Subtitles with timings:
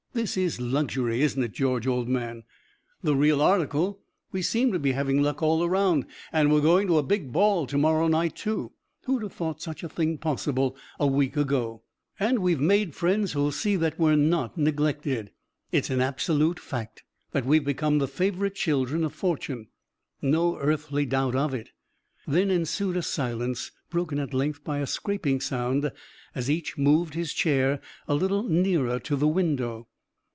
[0.13, 2.43] This is luxury, isn't it, George, old man?"
[3.01, 4.01] "The real article.
[4.33, 6.05] We seem to be having luck all around.
[6.33, 8.73] And we're going to a big ball to morrow night, too.
[9.05, 11.83] Who'd have thought such a thing possible a week ago?"
[12.19, 15.31] "And we've made friends who'll see that we're not neglected."
[15.71, 19.67] "It's an absolute fact that we've become the favorite children of fortune."
[20.21, 21.69] "No earthly doubt of it."
[22.27, 25.89] Then ensued a silence, broken at length by a scraping sound
[26.35, 27.79] as each moved his chair
[28.09, 29.87] a little nearer to the window.